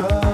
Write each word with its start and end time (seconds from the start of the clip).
struggle. 0.00 0.29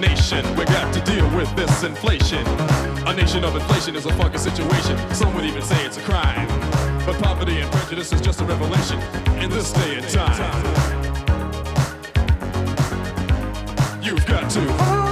nation. 0.00 0.44
We 0.56 0.64
got 0.64 0.92
to 0.94 1.00
deal 1.00 1.28
with 1.36 1.54
this 1.56 1.82
inflation. 1.82 2.46
A 3.06 3.14
nation 3.14 3.44
of 3.44 3.54
inflation 3.54 3.96
is 3.96 4.06
a 4.06 4.12
fucking 4.14 4.38
situation. 4.38 4.96
Some 5.14 5.34
would 5.34 5.44
even 5.44 5.62
say 5.62 5.84
it's 5.84 5.96
a 5.96 6.02
crime. 6.02 6.46
But 7.06 7.22
poverty 7.22 7.60
and 7.60 7.70
prejudice 7.70 8.12
is 8.12 8.20
just 8.20 8.40
a 8.40 8.44
revelation 8.44 9.00
in 9.42 9.50
this 9.50 9.72
day 9.72 9.96
and 9.96 10.08
time. 10.08 10.96
You've 14.02 14.26
got 14.26 14.50
to. 14.50 15.05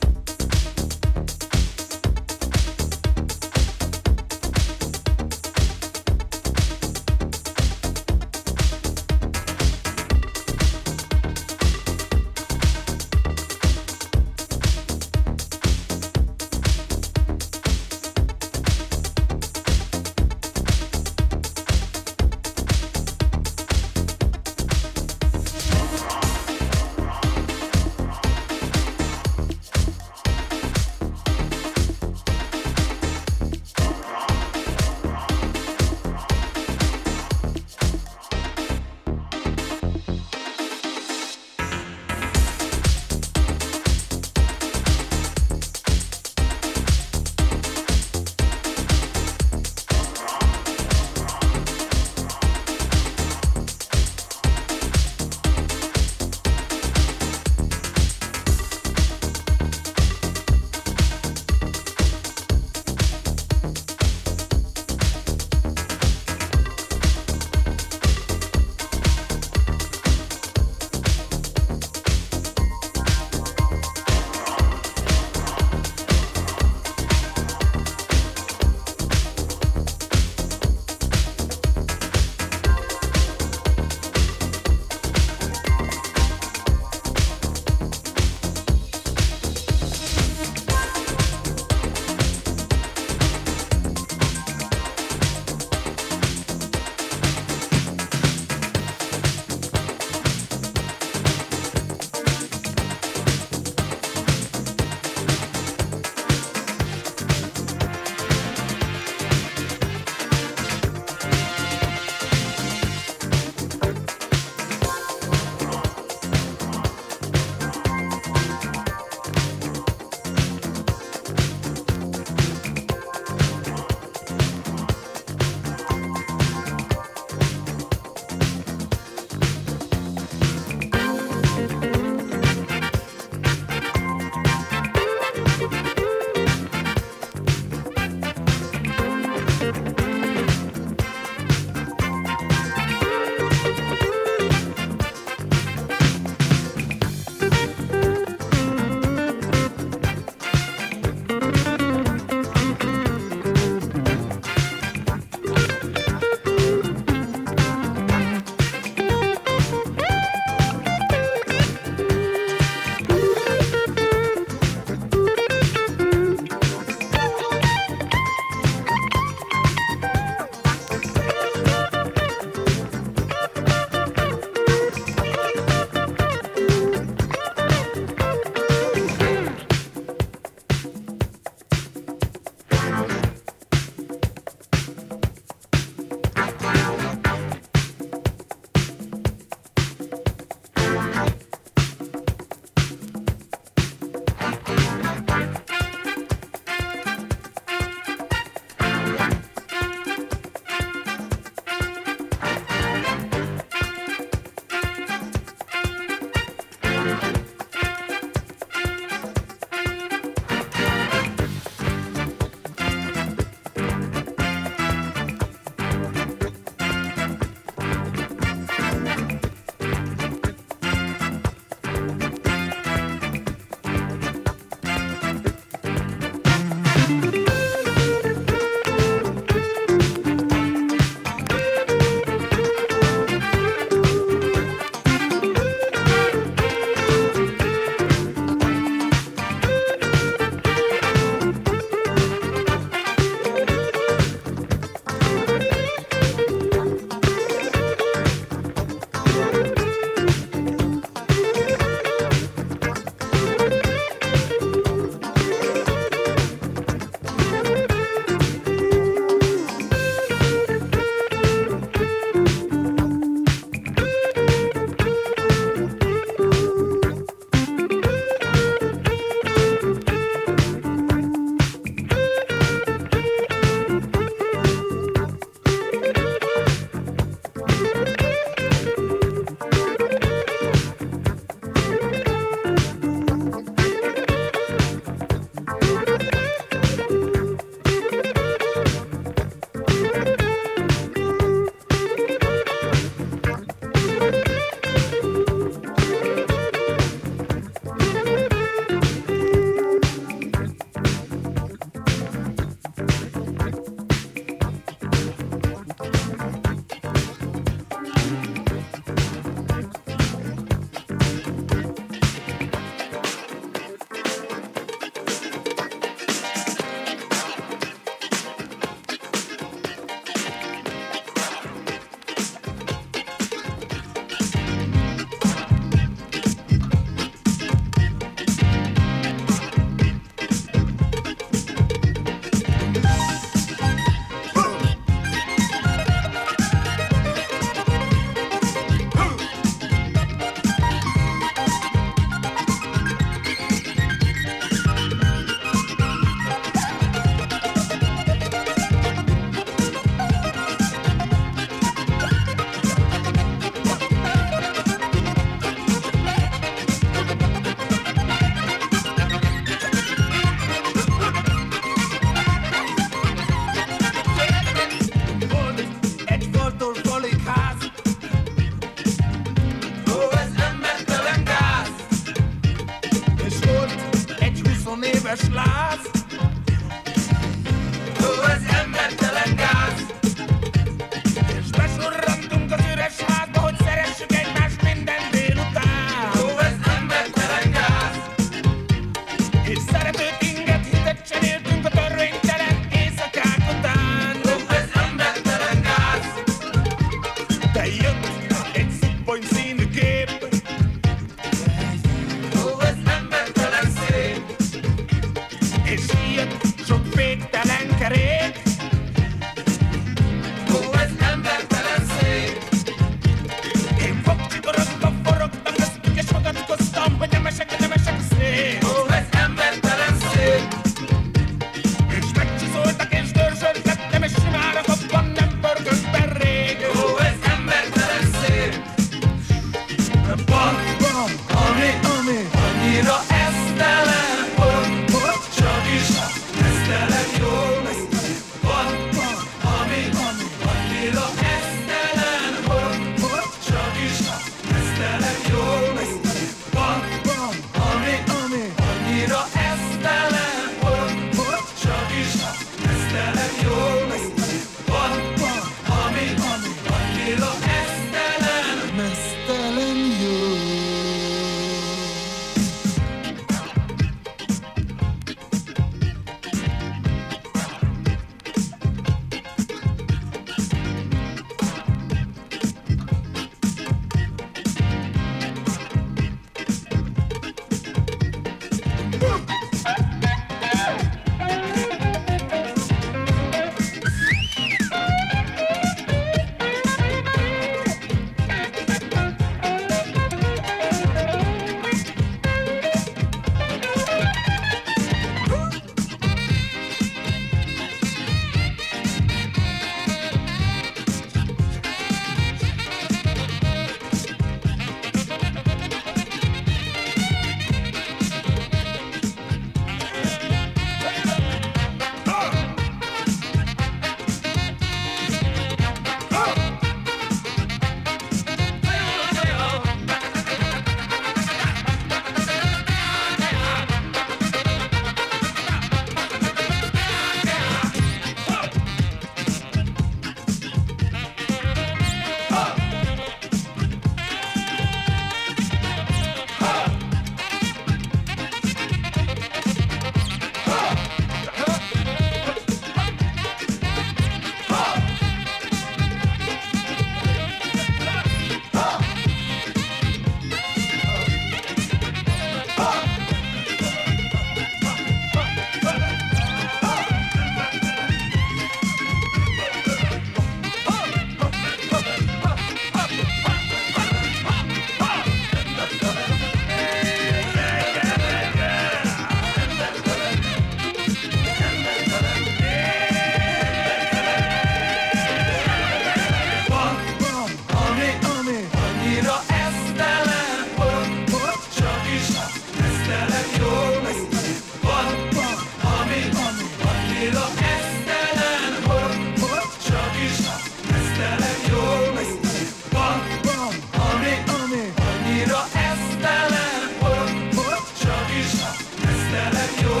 Canada, 599.41 599.81
you 599.81 600.00